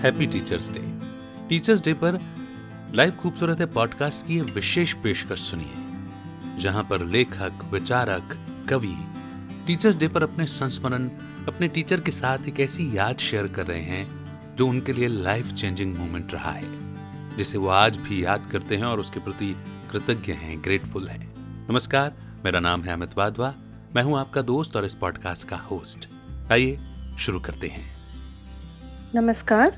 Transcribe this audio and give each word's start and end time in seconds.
Happy 0.00 0.26
teachers 0.26 0.70
day 0.70 0.80
teachers 1.48 1.80
day 1.80 1.92
पर 1.94 2.18
live 2.94 3.10
खूबसूरत 3.12 3.60
है 3.60 3.66
पॉडकास्ट 3.66 4.26
की 4.26 4.40
विशेष 4.40 4.92
पेशकश 4.94 5.40
सुनिए, 5.40 6.60
जहाँ 6.62 6.84
पर 6.84 7.04
लेखक, 7.06 7.64
विचारक, 7.72 8.36
कवि 8.70 8.96
टीचर्स 9.66 9.96
डे 9.96 10.08
पर 10.08 10.22
अपने 10.22 10.46
संस्मरण, 10.46 11.08
अपने 11.48 11.68
टीचर 11.68 12.00
के 12.00 12.10
साथ 12.10 12.48
एक 12.48 12.60
ऐसी 12.60 12.96
याद 12.96 13.18
शेयर 13.18 13.46
कर 13.46 13.66
रहे 13.66 13.82
हैं, 13.82 14.56
जो 14.56 14.66
उनके 14.66 14.92
लिए 14.92 15.08
लाइफ 15.08 15.52
चेंजिंग 15.52 15.96
मोमेंट 15.96 16.32
रहा 16.34 16.52
है, 16.52 17.36
जिसे 17.36 17.58
वो 17.58 17.68
आज 17.68 17.96
भी 17.96 18.24
याद 18.24 18.46
करते 18.46 18.76
हैं 18.76 18.84
और 18.84 19.00
उसके 19.00 19.20
प्रति 19.20 19.54
कृतज्ञ 19.92 20.32
हैं 20.32 20.60
ग्रेटफुल 20.64 21.08
हैं। 21.08 21.32
नमस्कार, 21.70 22.12
मेरा 22.44 22.60
नाम 22.60 22.82
है 22.82 22.92
अमित 22.92 23.18
वाधवा, 23.18 23.54
मैं 23.96 24.02
हूँ 24.02 24.18
आपका 24.18 24.42
दोस्त 24.42 24.76
और 24.76 24.84
इस 24.84 24.94
पॉडकास्ट 24.94 25.48
का 25.48 25.56
होस्ट 25.70 26.08
आइए, 26.52 26.78
शुरू 27.18 27.40
करते 27.40 27.68
हैं। 27.68 27.88
नमस्कार 29.14 29.72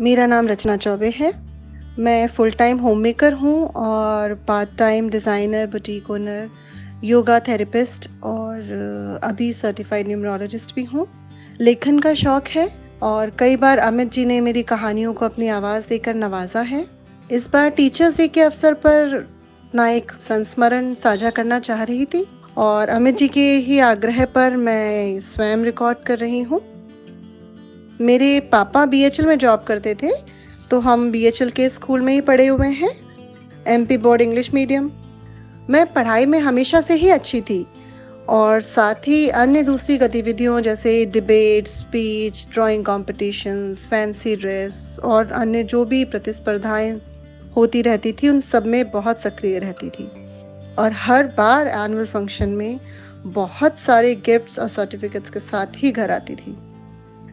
मेरा 0.00 0.26
नाम 0.26 0.46
रचना 0.48 0.76
चौबे 0.76 1.08
है। 1.16 1.32
मैं 1.98 2.26
फुल 2.26 2.50
टाइम 2.50 2.78
होम 2.78 2.98
मेकर 2.98 3.32
हूँ 3.32 3.66
और 3.68 4.34
part 4.48 4.68
time 4.78 5.08
designer 5.10 5.66
boutique 5.66 6.10
owner 6.10 6.48
yoga 7.04 7.38
therapist 7.40 8.08
और 8.22 9.20
अभी 9.24 9.52
सर्टिफाइड 9.52 10.08
न्यूमरोलॉजिस्ट 10.08 10.74
भी 10.74 10.84
हूँ। 10.84 11.06
लेखन 11.60 11.98
का 11.98 12.14
शौक 12.14 12.48
है 12.48 12.68
और 13.02 13.30
कई 13.30 13.56
बार 13.56 13.78
अमित 13.78 14.12
जी 14.12 14.24
ने 14.24 14.40
मेरी 14.40 14.62
कहानियों 14.62 15.12
को 15.14 15.24
अपनी 15.24 15.48
आवाज़ 15.48 15.88
देकर 15.88 16.14
नवाजा 16.14 16.60
है। 16.62 16.84
इस 17.30 17.50
बार 17.50 17.68
टीचर्स 17.70 18.16
डे 18.16 18.28
के 18.28 18.40
अवसर 18.40 18.74
पर 18.74 19.28
ना 19.74 19.88
एक 19.88 20.12
संस्मरण 20.12 20.92
साझा 20.94 21.30
करना 21.30 21.58
चाह 21.60 21.82
रही 21.82 22.04
थी 22.04 22.26
और 22.58 22.88
अमित 22.88 23.18
जी 23.18 23.28
के 23.28 23.48
ही 23.58 23.78
आग्रह 23.84 24.24
पर 24.24 24.56
मैं 24.56 25.20
स्वयं 25.20 25.64
रिकॉर्ड 25.64 25.98
कर 25.98 26.18
रही 26.18 26.40
हूँ। 26.42 26.60
मेरे 28.00 28.38
पापा 28.52 28.84
बीएचएल 28.86 29.26
में 29.26 29.36
जॉब 29.38 29.64
करते 29.68 29.94
थे 29.94 30.10
तो 30.70 30.78
हम 30.80 31.10
बीएचएल 31.10 31.50
के 31.50 31.68
स्कूल 31.68 32.00
में 32.00 32.12
ही 32.12 32.20
पढ़े 32.20 32.46
हुए 32.46 32.68
हैं 32.68 32.90
एमपी 33.68 33.96
बोर्ड 33.96 34.22
इंग्लिश 34.22 34.52
मीडियम 34.54 34.90
मैं 35.70 35.84
पढ़ाई 35.92 36.26
में 36.26 36.38
हमेशा 36.38 36.80
से 36.80 36.94
ही 36.94 37.08
अच्छी 37.10 37.40
थी, 37.40 37.66
और 38.28 38.60
साथ 38.60 39.08
ही 39.08 39.28
अन्य 39.28 39.62
दूसरी 39.62 39.96
गतिविधियों 39.98 40.60
जैसे 40.60 41.04
debate 41.06 41.68
speech 41.68 42.46
drawing 42.52 42.84
competitions 42.84 43.86
fancy 43.88 44.34
dress 44.36 44.98
और 45.04 45.32
अन्य 45.32 45.62
जो 45.64 45.84
भी 45.84 46.04
प्रतिस्पर्धाएँ 46.04 47.00
होती 47.56 47.82
रहती 47.82 48.12
थी, 48.12 48.28
उन 48.28 48.40
सब 48.40 48.66
में 48.66 48.90
बहुत 48.90 49.20
सक्रिय 49.20 49.58
रहती 49.58 49.90
थी। 49.90 50.04
और 50.78 50.92
हर 50.96 51.26
बार 51.36 51.68
एनुअल 51.68 52.06
फ़ंक्शन 52.06 52.48
में 52.48 52.80
बहुत 53.24 53.78
सारे 53.78 54.14
गिफ्ट्स 54.26 54.58
और 54.58 54.68
सर्टिफिकेट्स 54.68 55.30
के 55.30 55.40
साथ 55.40 55.66
ही 55.76 55.92
घर 55.92 56.10
आती 56.10 56.34
थी। 56.34 56.56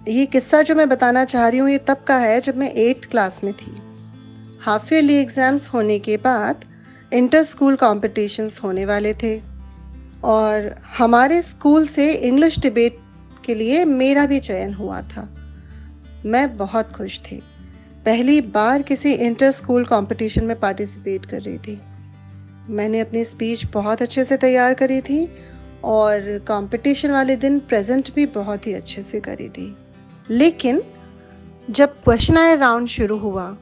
ये 0.07 0.25
किस्सा 0.25 0.61
जो 0.61 0.75
मैं 0.75 0.89
बताना 0.89 1.25
चाह 1.25 1.47
रही 1.47 1.59
हूँ, 1.59 1.69
ये 1.69 1.77
तब 1.77 2.03
का 2.07 2.17
है 2.17 2.41
जब 2.41 2.57
मैं 2.57 2.71
एट्थ 2.73 3.09
क्लास 3.09 3.41
में 3.43 3.53
थी। 3.53 3.75
हाफ़ 4.61 4.93
ईयरली 4.93 5.15
एग्ज़ाम्स 5.15 5.67
होने 5.69 5.99
के 5.99 6.17
बाद 6.17 6.65
इंटर 7.13 7.43
स्कूल 7.43 7.75
कॉम्पिटिशन्स 7.75 8.63
होने 8.63 8.85
वाले 8.85 9.13
थे। 9.13 9.41
और 10.23 10.75
हमारे 10.97 11.41
स्कूल 11.41 11.87
से 11.87 12.11
इंग्लिश 12.11 12.59
डिबेट 12.59 12.99
के 13.45 13.55
लिए 13.55 13.85
मेरा 13.85 14.25
भी 14.25 14.39
चयन 14.39 14.73
हुआ 14.73 15.01
था। 15.01 15.27
मैं 16.25 16.57
बहुत 16.57 16.91
खुश 16.91 17.19
थी। 17.19 17.41
पहली 18.05 18.41
बार 18.41 18.81
किसी 18.81 19.13
इंटर 19.13 19.51
स्कूल 19.51 19.85
कंपटीशन 19.85 20.43
में 20.43 20.59
पार्टिसिपेट 20.59 21.25
कर 21.25 21.41
रही 21.41 21.57
थी। 21.57 21.79
मैंने 22.69 22.99
अपनी 22.99 23.23
स्पीच 23.25 23.65
बहुत 23.65 24.01
अच्छे 24.01 24.23
से 24.23 24.37
तैयार 24.37 24.73
करी 24.73 25.01
थी 25.01 25.27
और 25.83 26.37
कंपटीशन 26.47 27.11
वाले 27.11 27.35
दिन 27.35 27.59
प्रेजेंट 27.59 28.13
भी 28.13 28.25
बहुत 28.25 28.67
ही 28.67 28.73
अच्छे 28.73 29.03
से 29.03 29.19
करी 29.19 29.49
थी। 29.49 29.67
लेकिन 30.29 30.81
जब 31.69 31.93
क्वेश्चन 32.03 32.37
आए 32.37 32.55
राउंड 32.55 32.87
शुरू 32.87 33.17
हुआ 33.17 33.55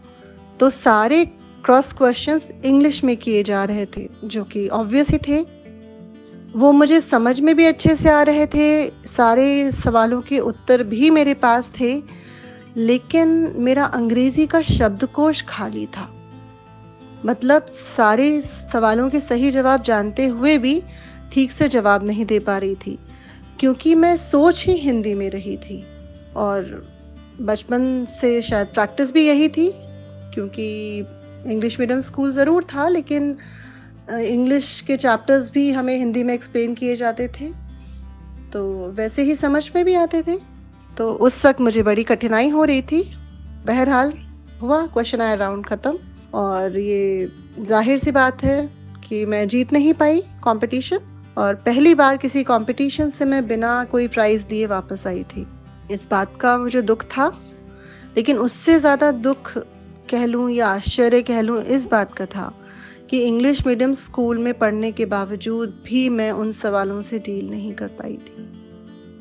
तो 0.59 0.69
सारे 0.69 1.25
क्रॉस 1.66 1.91
क्वेश्चंस 1.94 2.52
इंग्लिश 2.66 3.03
में 3.03 3.16
किए 3.17 3.44
जा 3.44 3.63
रहे 3.63 3.85
थे, 3.85 4.07
जो 4.23 4.44
कि 4.44 4.67
ऑब्वियस 4.67 5.09
ही 5.09 5.17
थे। 5.17 5.39
वो 6.56 6.72
मुझे 6.72 7.00
समझ 7.01 7.39
में 7.39 7.56
भी 7.56 7.66
अच्छे 7.66 7.95
से 7.95 8.09
आ 8.09 8.22
रहे 8.22 8.45
थे, 8.45 8.89
सारे 9.07 9.72
सवालों 9.72 10.22
के 10.22 10.39
उत्तर 10.39 10.84
भी 10.84 11.09
मेरे 11.09 11.34
पास 11.34 11.72
थे, 11.79 12.01
लेकिन 12.78 13.53
मेरा 13.57 13.85
अंग्रेज़ी 13.85 14.45
का 14.47 14.62
शब्दकोश 14.62 15.41
खाली 15.41 15.85
था। 15.88 16.09
मतलब 17.25 17.66
सारे 17.73 18.41
सवालों 18.41 19.09
के 19.09 19.19
सही 19.19 19.51
जवाब 19.51 19.84
जानते 19.84 20.25
हुए 20.25 20.57
भी 20.57 20.81
ठीक 21.34 21.51
से 21.51 21.68
जवाब 21.68 22.06
नहीं 22.06 22.25
दे 22.25 22.39
पा 22.39 22.57
रही 22.57 22.75
थी, 22.75 22.97
क्योंकि 23.59 23.95
मैं 23.95 24.16
सोच 24.18 24.66
ही 24.66 24.73
हिंदी 24.73 25.13
में 25.13 25.29
रही 25.29 25.57
थी। 25.57 25.84
और 26.35 26.84
बचपन 27.41 28.06
से 28.12 28.41
शायद 28.41 28.68
प्रैक्टिस 28.68 29.12
भी 29.13 29.28
यही 29.28 29.50
थी, 29.50 29.69
क्योंकि 30.34 30.97
इंग्लिश 31.51 31.79
मीडियम 31.79 32.01
स्कूल 32.01 32.31
ज़रूर 32.31 32.63
था, 32.63 32.88
लेकिन 32.88 33.38
इंग्लिश 34.12 34.79
के 34.88 34.97
चैप्टर्स 34.97 35.51
भी 35.51 35.72
हमें 35.72 35.97
हिंदी 35.97 36.24
में 36.24 36.34
एक्सप्लेन 36.34 36.74
किए 36.74 36.95
जाते 36.95 37.28
थे। 37.29 37.51
तो 38.53 38.63
वैसे 38.91 39.24
ही 39.24 39.35
समझ 39.35 39.69
में 39.75 39.84
भी 39.85 39.94
आते 39.95 40.22
थे। 40.22 40.38
तो 40.97 41.09
उस 41.12 41.45
वक्त 41.45 41.62
मुझे 41.62 41.84
बड़ी 41.84 42.03
कठिनाई 42.03 42.50
हो 42.50 42.63
रही 42.63 42.81
थी। 42.81 43.01
बहरहाल, 43.66 44.13
हुआ 44.62 44.85
क्वेश्चन 44.88 45.22
आया 45.22 45.34
राउंड 45.35 45.66
ख़त्म। 45.66 45.97
और 46.34 46.78
ये 46.78 47.31
ज़ाहिर 47.59 47.97
सी 47.97 48.12
बात 48.12 48.44
है 48.44 48.62
कि 49.03 49.25
मैं 49.25 49.47
जीत 49.47 49.74
नहीं 49.74 49.94
पाई 49.94 50.19
कंपटीशन 50.44 51.00
और 51.38 51.56
पहली 51.56 51.94
बार 51.95 52.18
किसी 52.18 52.44
कंपटीशन 52.44 53.09
से 53.09 53.25
मैं 53.25 53.47
बिना 53.47 53.84
कोई 53.84 54.07
प्राइज़ 54.07 54.45
दिए 54.47 54.66
वापस 54.66 55.06
आई 55.07 55.24
थी। 55.24 55.45
इस 55.91 56.07
बात 56.12 56.38
का 56.41 56.57
मुझे 56.57 56.81
दुख 56.81 57.03
था, 57.07 57.28
लेकिन 58.18 58.38
उससे 58.38 58.79
ज़्यादा 58.79 59.12
दुख 59.12 59.51
कह 60.09 60.25
लूँ 60.25 60.50
या 60.51 60.68
आश्चर्य 60.68 61.22
कह 61.22 61.41
लूँ 61.41 61.62
इस 61.63 61.85
बात 61.88 62.13
का 62.13 62.25
था 62.25 62.53
कि 63.09 63.19
इंग्लिश 63.19 63.66
मीडियम 63.68 63.94
स्कूल 63.94 64.38
में 64.38 64.53
पढ़ने 64.53 64.91
के 64.91 65.06
बावजूद 65.06 65.81
भी 65.85 66.07
मैं 66.09 66.31
उन 66.31 66.51
सवालों 66.51 67.01
से 67.01 67.19
डील 67.19 67.50
नहीं 67.50 67.74
कर 67.74 67.88
पाई 67.88 68.18
थी। 68.18 68.47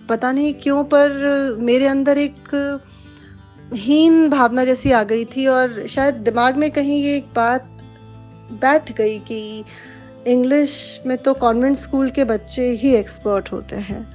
पता 0.08 0.32
नहीं 0.32 0.54
क्यों, 0.54 0.84
पर 0.84 1.56
मेरे 1.60 1.86
अंदर 1.86 2.18
एक 2.18 2.80
हीन 3.74 4.28
भावना 4.30 4.64
जैसी 4.64 4.90
आ 4.92 5.02
गई 5.02 5.24
थी 5.26 5.46
और 5.46 5.86
शायद 5.86 6.14
दिमाग 6.14 6.56
में 6.56 6.70
कहीं 6.70 7.02
ये 7.02 7.16
एक 7.16 7.26
बात 7.36 7.68
बैठ 8.52 8.92
गई 8.92 9.18
कि 9.18 9.64
इंग्लिश 10.26 11.00
में 11.06 11.16
तो 11.18 11.34
कॉन्वेंट 11.34 11.76
स्कूल 11.76 12.10
के 12.10 12.24
बच्चे 12.24 12.68
ही 12.72 12.94
एक्सपर्ट 12.94 13.52
होते 13.52 13.76
हैं। 13.76 14.13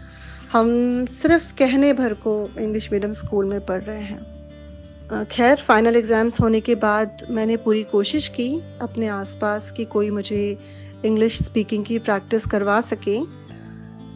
हम 0.51 1.05
सिर्फ़ 1.05 1.53
कहने 1.55 1.91
भर 1.93 2.13
को 2.13 2.31
इंग्लिश 2.59 2.91
मीडियम 2.91 3.11
स्कूल 3.13 3.45
में 3.45 3.65
पढ़ 3.65 3.81
रहे 3.81 4.01
हैं। 4.01 5.25
खैर 5.25 5.55
फाइनल 5.57 5.95
एग्ज़ाम्स 5.95 6.39
होने 6.41 6.61
के 6.61 6.75
बाद 6.75 7.25
मैंने 7.29 7.57
पूरी 7.57 7.83
कोशिश 7.83 8.27
की 8.27 8.49
अपने 8.81 9.07
आसपास 9.07 9.71
कि 9.71 9.85
कोई 9.85 10.09
मुझे 10.09 10.57
इंग्लिश 11.05 11.37
स्पीकिंग 11.43 11.85
की 11.85 11.99
प्रैक्टिस 11.99 12.45
करवा 12.45 12.79
सके। 12.81 13.19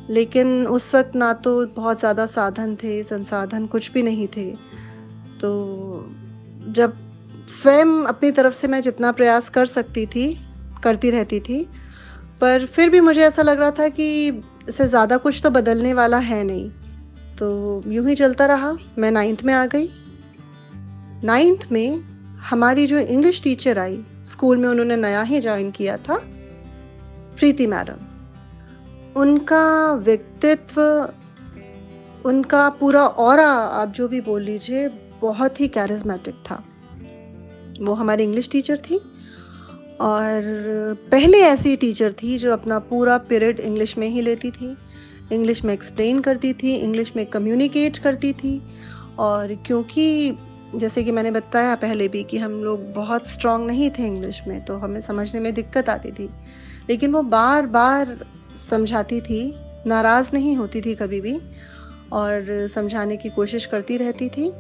लेकिन 0.09 0.65
उस 0.67 0.93
वक्त 0.95 1.15
ना 1.15 1.31
तो 1.33 1.65
बहुत 1.67 1.99
ज़्यादा 1.99 2.25
साधन 2.25 2.75
थे, 2.75 3.03
संसाधन 3.03 3.65
कुछ 3.65 3.91
भी 3.91 4.03
नहीं 4.03 4.27
थे। 4.27 4.49
तो 5.41 5.51
जब 6.69 6.95
स्वयं 7.49 8.03
अपनी 8.05 8.31
तरफ़ 8.31 8.53
से 8.53 8.67
मैं 8.67 8.81
जितना 8.81 9.11
प्रयास 9.11 9.49
कर 9.49 9.65
सकती 9.65 10.05
थी, 10.05 10.25
करती 10.83 11.09
रहती 11.09 11.39
थी, 11.39 11.63
पर 12.41 12.65
फिर 12.65 12.89
भी 12.89 12.99
मुझे 12.99 13.21
ऐसा 13.21 13.41
लग 13.41 13.59
रहा 13.59 13.71
था 13.71 13.87
कि 13.89 14.31
इससे 14.69 14.87
ज़्यादा 14.87 15.17
कुछ 15.17 15.41
तो 15.43 15.49
बदलने 15.49 15.93
वाला 15.93 16.17
है 16.17 16.43
नहीं। 16.43 16.69
तो 17.37 17.81
यूँ 17.87 18.07
ही 18.07 18.15
चलता 18.15 18.45
रहा। 18.45 18.71
मैं 18.97 19.11
नाइन्थ 19.11 19.43
में 19.43 19.53
आ 19.53 19.65
गई। 19.65 19.89
नाइन्थ 21.23 21.67
में 21.71 21.99
हमारी 22.49 22.87
जो 22.87 22.97
इंग्लिश 22.97 23.41
टीचर 23.43 23.79
आई 23.79 24.03
स्कूल 24.25 24.57
में 24.57 24.67
उन्होंने 24.69 24.95
नया 24.95 25.21
ही 25.21 25.39
ज्वाइन 25.41 25.71
किया 25.71 25.97
था, 25.97 26.17
प्रीति 27.37 27.67
मैडम। 27.67 29.19
उनका 29.21 29.93
व्यक्तित्व, 29.93 30.81
उनका 32.25 32.69
पूरा 32.69 33.05
और 33.05 33.39
आप 33.39 33.89
जो 33.89 34.07
भी 34.07 34.21
बोल 34.21 34.41
लीजिए, 34.41 34.87
बहुत 35.21 35.59
ही 35.59 35.67
कैरिज्मेटिक 35.67 36.35
था। 36.35 36.63
वो 37.81 37.93
हमारी 37.93 38.23
इंग्लिश 38.23 38.49
टीचर 38.51 38.77
थी। 38.77 38.99
और 40.01 40.41
पहले 41.11 41.37
ऐसी 41.37 41.75
टीचर 41.75 42.13
थी 42.13 42.37
जो 42.37 42.53
अपना 42.53 42.79
पूरा 42.79 43.17
पीरियड 43.17 43.59
इंग्लिश 43.59 43.97
में 43.97 44.07
ही 44.07 44.21
लेती 44.21 44.51
थी। 44.51 44.77
इंग्लिश 45.31 45.63
में 45.63 45.73
एक्सप्लेन 45.73 46.19
करती 46.19 46.53
थी 46.53 46.75
इंग्लिश 46.75 47.15
में 47.15 47.25
कम्युनिकेट 47.25 47.97
करती 47.97 48.33
थी। 48.33 48.61
और 49.19 49.55
क्योंकि 49.55 50.37
जैसे 50.75 51.03
कि 51.03 51.11
मैंने 51.11 51.31
बताया 51.31 51.75
पहले 51.75 52.07
भी 52.07 52.23
कि 52.23 52.37
हम 52.37 52.63
लोग 52.63 52.93
बहुत 52.93 53.27
स्ट्रांग 53.27 53.67
नहीं 53.67 53.89
थे 53.89 54.07
इंग्लिश 54.07 54.41
में 54.47 54.65
तो 54.65 54.75
हमें 54.75 55.01
समझने 55.01 55.39
में 55.39 55.53
दिक्कत 55.53 55.89
आती 55.89 56.11
थी। 56.11 56.29
लेकिन 56.89 57.11
वो 57.11 57.21
बार 57.21 57.67
बार 57.67 58.25
समझाती 58.69 59.21
थी, 59.21 59.55
नाराज़ 59.87 60.29
नहीं 60.33 60.55
होती 60.57 60.81
थी 60.81 60.95
कभी 60.95 61.21
भी, 61.21 61.39
और 62.11 62.67
समझाने 62.67 63.17
की 63.17 63.29
कोशिश 63.29 63.65
करती 63.65 63.97
रहती 63.97 64.29
थी। 64.29 64.51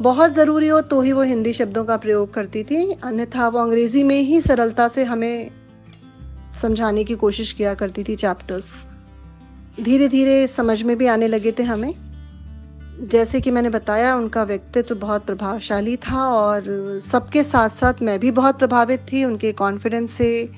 बहुत 0.00 0.34
ज़रूरी 0.34 0.68
हो 0.68 0.80
तो 0.80 1.00
ही 1.00 1.12
वो 1.12 1.22
हिंदी 1.22 1.52
शब्दों 1.52 1.84
का 1.84 1.96
प्रयोग 1.96 2.32
करती 2.34 2.62
थी। 2.64 2.90
अन्यथा 2.92 3.48
वो 3.48 3.58
अंग्रेज़ी 3.58 4.02
में 4.02 4.20
ही 4.20 4.40
सरलता 4.40 4.88
से 4.88 5.04
हमें 5.04 5.50
समझाने 6.62 7.04
की 7.04 7.14
कोशिश 7.14 7.52
किया 7.52 7.74
करती 7.74 8.04
थी 8.04 8.16
चैप्टर्स 8.16 8.86
धीरे 9.80 10.08
धीरे 10.08 10.46
समझ 10.46 10.82
में 10.82 10.96
भी 10.98 11.06
आने 11.06 11.28
लगे 11.28 11.52
थे 11.52 11.62
हमें। 11.62 11.94
जैसे 13.00 13.40
कि 13.40 13.50
मैंने 13.50 13.70
बताया, 13.70 14.14
उनका 14.16 14.42
व्यक्तित्व 14.42 14.94
बहुत 14.94 15.24
प्रभावशाली 15.26 15.96
था 15.96 16.26
और 16.28 17.00
सबके 17.04 17.42
साथ 17.44 17.70
साथ 17.70 18.02
मैं 18.02 18.18
भी 18.20 18.30
बहुत 18.30 18.58
प्रभावित 18.58 19.06
थी 19.12 19.24
उनके 19.24 19.52
कॉन्फिडेंस 19.52 20.12
से 20.12 20.50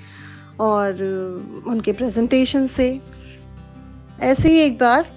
और 0.61 1.03
उनके 1.67 1.93
प्रेजेंटेशन 1.93 2.67
से। 2.67 3.01
ऐसे 4.21 4.49
ही 4.49 4.59
एक 4.59 4.79
बार 4.79 5.11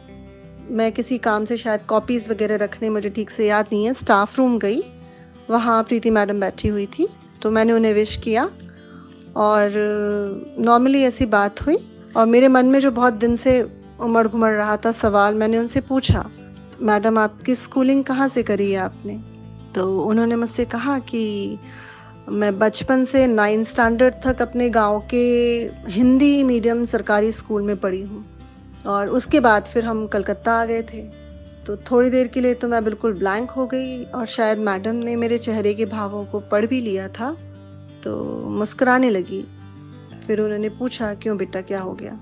मैं 0.71 0.91
किसी 0.91 1.17
काम 1.17 1.45
से 1.45 1.57
शायद 1.57 1.81
कॉपीज़ 1.81 2.29
वगैरह 2.29 2.55
रखने 2.55 2.89
मुझे 2.89 3.09
ठीक 3.09 3.29
से 3.29 3.47
याद 3.47 3.65
नहीं 3.73 3.85
है। 3.85 3.93
स्टाफ 3.93 4.37
रूम 4.37 4.57
गई, 4.59 4.81
वहाँ 5.49 5.83
प्रीति 5.83 6.09
मैडम 6.09 6.39
बैठी 6.39 6.67
हुई 6.67 6.85
थी 6.85 7.07
तो 7.41 7.51
मैंने 7.51 7.73
उन्हें 7.73 7.93
विश 7.93 8.15
किया 8.17 8.49
और 9.35 9.71
नॉर्मली 10.59 11.03
ऐसी 11.03 11.25
बात 11.25 11.61
हुई 11.61 11.77
और 12.17 12.25
मेरे 12.25 12.47
मन 12.47 12.65
में 12.65 12.79
जो 12.79 12.91
बहुत 12.91 13.13
दिन 13.13 13.35
से 13.35 13.61
उमड़ 14.01 14.27
घुमड़ 14.27 14.51
रहा 14.51 14.77
था 14.77 14.91
सवाल, 14.91 15.35
मैंने 15.35 15.57
उनसे 15.57 15.81
पूछा, 15.81 16.29
मैडम, 16.81 17.17
आपकी 17.17 17.55
स्कूलिंग 17.55 18.03
कहाँ 18.03 18.27
से 18.27 18.43
करी 18.43 18.71
है 18.71 18.77
आपने? 18.77 19.19
तो 19.75 19.99
उन्होंने 19.99 20.35
मुझसे 20.35 20.65
कहा 20.65 20.99
कि, 20.99 21.57
मैं 22.29 22.59
बचपन 22.59 23.03
से 23.05 23.27
नाइन्थ 23.27 23.67
स्टैंडर्ड 23.67 24.13
तक 24.23 24.41
अपने 24.41 24.69
गाँव 24.69 24.99
के 25.09 25.25
हिंदी 25.89 26.43
मीडियम 26.43 26.85
सरकारी 26.85 27.31
स्कूल 27.31 27.61
में 27.61 27.77
पढ़ी 27.77 28.01
हूँ। 28.01 28.32
और 28.85 29.09
उसके 29.09 29.39
बाद 29.39 29.63
फिर 29.63 29.85
हम 29.85 30.05
कलकत्ता 30.07 30.53
आ 30.53 30.65
गए 30.65 30.81
थे। 30.83 31.01
तो 31.65 31.75
थोड़ी 31.91 32.09
देर 32.09 32.27
के 32.27 32.41
लिए 32.41 32.53
तो 32.53 32.67
मैं 32.67 32.83
बिल्कुल 32.83 33.13
ब्लैंक 33.13 33.51
हो 33.51 33.65
गई 33.67 34.03
और 34.05 34.25
शायद 34.25 34.57
मैडम 34.59 34.95
ने 34.95 35.15
मेरे 35.15 35.37
चेहरे 35.37 35.73
के 35.73 35.85
भावों 35.85 36.25
को 36.25 36.39
पढ़ 36.39 36.65
भी 36.65 36.81
लिया 36.81 37.07
था 37.09 37.31
तो 38.03 38.15
मुस्कराने 38.49 39.09
लगी। 39.09 39.43
फिर 40.27 40.41
उन्होंने 40.41 40.69
पूछा, 40.69 41.13
क्यों 41.13 41.37
बेटा, 41.37 41.61
क्या 41.61 41.81
हो 41.81 41.93
गया? 41.93 42.19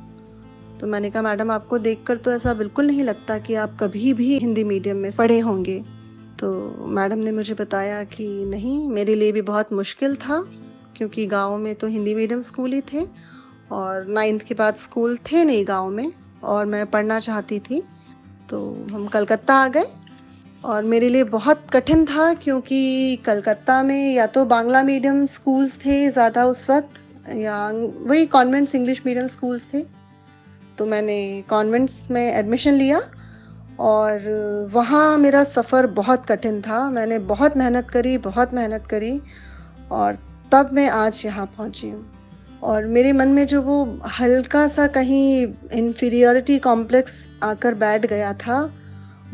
तो 0.79 0.87
मैंने 0.87 1.09
कहा, 1.09 1.21
मैडम, 1.21 1.51
आपको 1.51 1.77
देखकर 1.77 2.17
तो 2.17 2.31
ऐसा 2.31 2.53
बिल्कुल 2.53 2.87
नहीं 2.87 3.03
लगता 3.03 3.37
कि 3.37 3.55
आप 3.55 3.77
कभी 3.79 4.13
भी 4.13 4.37
हिंदी 4.39 4.63
मीडियम 4.63 4.97
में 4.97 5.11
पढ़े 5.11 5.39
होंगे। 5.39 5.79
तो 6.39 6.51
मैडम 6.87 7.19
ने 7.19 7.31
मुझे 7.31 7.53
बताया 7.53 8.03
कि 8.03 8.27
नहीं, 8.45 8.89
मेरे 8.89 9.15
लिए 9.15 9.31
भी 9.31 9.41
बहुत 9.41 9.73
मुश्किल 9.73 10.15
था, 10.15 10.41
क्योंकि 10.97 11.25
गाँव 11.27 11.57
में 11.57 11.73
तो 11.75 11.87
हिंदी 11.87 12.15
मीडियम 12.15 12.41
स्कूल 12.41 12.73
ही 12.73 12.81
थे 12.93 13.05
और 13.71 14.07
नाइन्थ 14.07 14.41
के 14.41 14.53
बाद 14.53 14.75
स्कूल 14.75 15.17
थे 15.31 15.43
नहीं 15.43 15.67
गाँव 15.67 15.89
में। 15.89 16.11
और 16.43 16.65
मैं 16.65 16.85
पढ़ना 16.87 17.19
चाहती 17.19 17.59
थी। 17.59 17.81
तो 18.49 18.59
हम 18.91 19.07
कलकत्ता 19.07 19.55
आ 19.55 19.67
गए 19.67 19.85
और 20.63 20.83
मेरे 20.83 21.09
लिए 21.09 21.23
बहुत 21.25 21.65
कठिन 21.73 22.05
था 22.05 22.33
क्योंकि 22.33 23.15
कलकत्ता 23.25 23.81
में 23.83 24.13
या 24.13 24.25
तो 24.27 24.45
बांग्ला 24.45 24.83
मीडियम 24.83 25.25
स्कूल्स 25.27 25.77
थे 25.85 26.09
ज़्यादा 26.11 26.45
उस 26.45 26.69
वक्त 26.69 27.29
या 27.35 27.67
वही 28.01 28.25
कॉन्वेंट्स 28.27 28.75
इंग्लिश 28.75 29.01
मीडियम 29.05 29.27
स्कूल्स 29.27 29.65
थे। 29.73 29.83
तो 30.77 30.85
मैंने 30.85 31.43
कॉन्वेंट्स 31.49 31.99
में 32.11 32.21
एडमिशन 32.23 32.73
लिया 32.73 33.01
और 33.81 34.69
वहाँ 34.73 35.17
मेरा 35.17 35.43
सफ़र 35.43 35.87
बहुत 35.89 36.25
कठिन 36.25 36.61
था। 36.61 36.89
मैंने 36.89 37.19
बहुत 37.27 37.57
मेहनत 37.57 37.89
करी, 37.89 38.17
बहुत 38.19 38.53
मेहनत 38.53 38.87
करी 38.87 39.19
और 39.91 40.17
तब 40.51 40.69
मैं 40.73 40.89
आज 40.89 41.21
यहाँ 41.25 41.45
पहुँची 41.57 41.89
हूँ। 41.89 42.05
और 42.63 42.85
मेरे 42.85 43.11
मन 43.11 43.27
में 43.27 43.45
जो 43.47 43.61
वो 43.61 43.99
हल्का 44.19 44.67
सा 44.67 44.87
कहीं 44.87 45.47
इन्फीरियोरिटी 45.73 46.59
कॉम्प्लेक्स 46.59 47.27
आकर 47.43 47.73
बैठ 47.73 48.05
गया 48.05 48.33
था, 48.33 48.73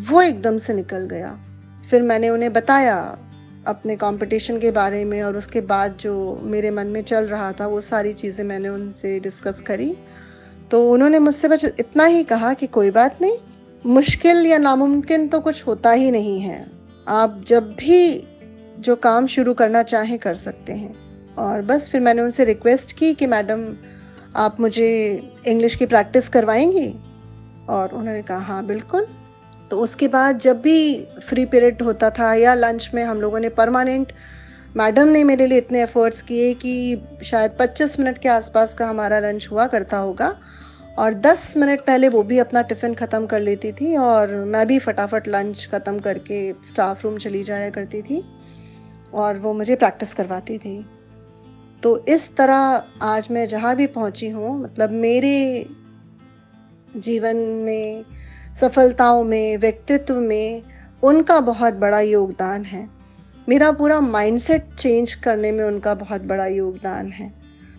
वो 0.09 0.21
एकदम 0.21 0.57
से 0.57 0.73
निकल 0.73 0.97
गया। 0.97 1.39
फिर 1.89 2.01
मैंने 2.01 2.29
उन्हें 2.29 2.53
बताया 2.53 3.17
अपने 3.67 3.95
कंपटीशन 3.95 4.59
के 4.59 4.71
बारे 4.71 5.05
में 5.05 5.23
और 5.23 5.37
उसके 5.37 5.61
बाद 5.61 5.97
जो 5.99 6.39
मेरे 6.43 6.71
मन 6.71 6.87
में 6.87 7.01
चल 7.03 7.25
रहा 7.25 7.51
था, 7.51 7.67
वो 7.67 7.81
सारी 7.81 8.13
चीज़ें 8.13 8.45
मैंने 8.45 8.69
उनसे 8.69 9.19
डिस्कस 9.19 9.61
करी। 9.61 9.97
तो 10.71 10.91
उन्होंने 10.91 11.19
मुझसे 11.19 11.47
बस 11.47 11.65
इतना 11.65 12.05
ही 12.05 12.23
कहा 12.23 12.53
कि 12.53 12.67
कोई 12.67 12.91
बात 12.91 13.21
नहीं, 13.21 13.37
मुश्किल 13.85 14.45
या 14.45 14.57
नामुमकिन 14.57 15.27
तो 15.27 15.39
कुछ 15.39 15.67
होता 15.67 15.91
ही 15.91 16.11
नहीं 16.11 16.39
है। 16.39 16.67
आप 17.07 17.43
जब 17.47 17.75
भी 17.75 18.27
जो 18.79 18.95
काम 18.95 19.27
शुरू 19.27 19.53
करना 19.53 19.83
चाहें 19.83 20.19
कर 20.19 20.35
सकते 20.35 20.73
हैं। 20.73 21.06
और 21.37 21.61
बस 21.61 21.89
फिर 21.89 22.01
मैंने 22.01 22.21
उनसे 22.21 22.43
रिक्वेस्ट 22.43 22.97
की 22.97 23.13
कि 23.13 23.25
मैडम, 23.27 23.73
आप 24.35 24.59
मुझे 24.59 24.87
इंग्लिश 25.47 25.75
की 25.75 25.85
प्रैक्टिस 25.85 26.29
करवाएँगी? 26.29 26.87
और 27.69 27.93
उन्होंने 27.93 28.21
कहा 28.21 28.37
हाँ 28.37 28.65
बिल्कुल. 28.65 29.07
तो 29.71 29.79
उसके 29.79 30.07
बाद 30.07 30.39
जब 30.39 30.61
भी 30.61 31.05
फ्री 31.27 31.45
पीरियड 31.45 31.81
होता 31.81 32.09
था 32.09 32.33
या 32.33 32.53
लंच 32.53 32.89
में 32.93 33.03
हम 33.03 33.21
लोगों 33.21 33.39
ने 33.39 33.49
परमानेंट 33.49 34.11
मैडम 34.77 35.07
ने 35.07 35.23
मेरे 35.23 35.45
लिए 35.45 35.57
इतने 35.57 35.81
एफर्ट्स 35.83 36.21
किए 36.21 36.53
कि 36.53 37.01
शायद 37.23 37.57
25 37.59 37.99
मिनट 37.99 38.17
के 38.17 38.29
आसपास 38.29 38.73
का 38.73 38.87
हमारा 38.87 39.19
लंच 39.19 39.47
हुआ 39.51 39.67
करता 39.67 39.97
होगा। 39.97 40.35
और 40.97 41.13
10 41.13 41.53
मिनट 41.57 41.81
पहले 41.81 42.09
वो 42.09 42.23
भी 42.23 42.39
अपना 42.39 42.61
टिफ़िन 42.61 42.93
ख़त्म 42.93 43.25
कर 43.25 43.39
लेती 43.39 43.71
थी 43.71 43.95
और 43.95 44.35
मैं 44.45 44.67
भी 44.67 44.79
फटाफट 44.79 45.27
लंच 45.27 45.67
ख़त्म 45.71 45.99
करके 45.99 46.51
स्टाफ 46.51 47.03
रूम 47.03 47.17
चली 47.17 47.43
जाया 47.43 47.69
करती 47.69 48.01
थी 48.01 48.23
और 49.13 49.37
वो 49.37 49.53
मुझे 49.53 49.75
प्रैक्टिस 49.75 50.13
करवाती 50.13 50.57
थी। 50.57 50.85
तो 51.83 52.05
इस 52.05 52.35
तरह 52.35 52.83
आज 53.01 53.27
मैं 53.31 53.47
जहाँ 53.47 53.75
भी 53.75 53.87
पहुँची 53.87 54.29
हूँ 54.29 54.61
मतलब 54.63 54.91
मेरे 54.91 55.65
जीवन 56.95 57.37
में, 57.37 58.05
सफलताओं 58.61 59.23
में, 59.23 59.57
व्यक्तित्व 59.57 60.15
में 60.15 60.63
उनका 61.03 61.39
बहुत 61.39 61.73
बड़ा 61.73 61.99
योगदान 61.99 62.63
है। 62.65 62.89
मेरा 63.49 63.71
पूरा 63.71 63.99
माइंडसेट 63.99 64.73
चेंज 64.79 65.13
करने 65.13 65.51
में 65.51 65.63
उनका 65.63 65.93
बहुत 65.93 66.21
बड़ा 66.21 66.45
योगदान 66.45 67.11
है। 67.11 67.31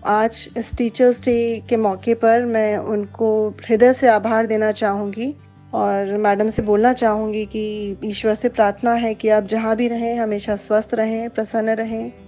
आज 0.07 0.49
इस 0.57 0.77
टीचर्स 0.77 1.25
डे 1.25 1.63
के 1.69 1.77
मौके 1.77 2.15
पर 2.15 2.45
मैं 2.45 2.77
उनको 2.77 3.49
हृदय 3.51 3.93
से 3.93 4.09
आभार 4.09 4.47
देना 4.47 4.73
चाहूँगी 4.73 5.35
और 5.75 6.17
मैडम 6.17 6.49
से 6.49 6.63
बोलना 6.63 6.93
चाहूँगी 6.93 7.45
कि 7.47 7.97
ईश्वर 8.05 8.35
से 8.35 8.49
प्रार्थना 8.49 8.93
है 8.93 9.15
कि 9.15 9.29
आप 9.29 9.45
जहाँ 9.45 9.77
भी 9.77 9.89
रहें, 9.89 10.19
हमेशा 10.19 10.57
स्वस्थ 10.57 10.95
रहें, 10.95 11.31
प्रसन्न 11.31 11.69
रहें। 11.69 12.28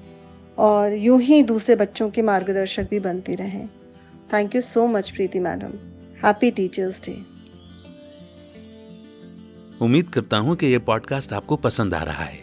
और 0.58 0.92
यूँ 0.92 1.20
ही 1.20 1.42
दूसरे 1.42 1.76
बच्चों 1.76 2.10
के 2.10 2.22
मार्गदर्शक 2.22 2.88
भी 2.90 3.00
बनती 3.00 3.34
रहें। 3.34 3.68
Thank 4.32 4.54
you 4.54 4.60
so 4.60 4.86
much 4.86 5.10
Preeti 5.10 5.38
madam 5.38 5.72
happy 6.26 6.50
teachers 6.50 7.02
day 7.04 7.12
उम्मीद 9.84 10.08
करता 10.08 10.36
हूँ 10.36 10.56
कि 10.56 10.66
यह 10.66 10.78
पॉडकास्ट 10.78 11.32
आपको 11.32 11.56
पसंद 11.56 11.94
आ 11.94 12.02
रहा 12.02 12.24
है। 12.24 12.38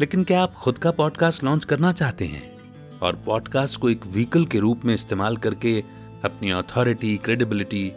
लेकिन 0.00 0.24
क्या 0.24 0.42
आप 0.42 0.54
खुद 0.54 0.78
का 0.78 0.90
पॉडकास्ट 0.90 1.44
लॉन्च 1.44 1.64
करना 1.64 1.92
चाहते 1.92 2.24
हैं? 2.24 2.58
और 2.98 3.16
पॉडकास्ट 3.16 3.80
को 3.80 3.90
एक 3.90 4.06
व्हीकल 4.06 4.44
के 4.44 4.58
रूप 4.58 4.84
में 4.84 4.94
इस्तेमाल 4.94 5.36
करके 5.36 5.84
अपनी 6.24 6.50
अथॉरिटी 6.50 7.16
क्रेडिबिलिटी 7.16 7.92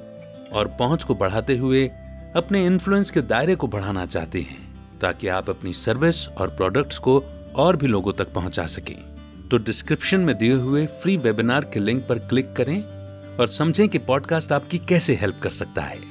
और 0.54 0.68
पहुँच 0.68 1.04
को 1.04 1.16
बढ़ाते 1.16 1.58
हुए 1.58 1.88
अपने 2.36 2.66
इन्फ्लुएंस 2.66 3.12
के 3.12 3.22
दायरे 3.22 3.56
को 3.56 3.68
बढ़ाना 3.68 4.06
चाहते 4.06 4.42
हैं, 4.42 4.74
ताकि 5.00 5.28
आप 5.28 5.50
अपनी 5.50 5.74
सर्विस 5.74 6.28
और 6.28 6.48
प्रोडक्ट्स 6.48 6.98
को 6.98 7.24
और 7.56 7.75
भी 7.75 7.88
लोगों 7.88 8.13
तक 8.13 8.34
पहुँचा 8.34 8.68
सकें। 8.68 9.11
तो 9.51 9.58
डिस्क्रिप्शन 9.58 10.20
में 10.20 10.38
दिए 10.38 10.53
हुए 10.53 10.86
फ्री 10.86 11.17
वेबिनार 11.17 11.65
के 11.65 11.79
लिंक 11.79 12.08
पर 12.08 12.20
क्लिक 12.20 12.53
करें 12.53 12.84
और 13.38 13.48
समझें 13.48 13.89
कि 13.89 13.98
पॉडकास्ट 13.98 14.51
आपकी 14.51 14.77
कैसे 14.77 15.15
हेल्प 15.15 15.39
कर 15.43 15.50
सकता 15.50 15.81
है। 15.81 16.11